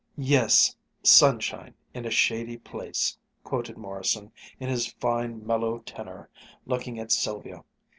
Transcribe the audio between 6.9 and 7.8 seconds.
at Sylvia.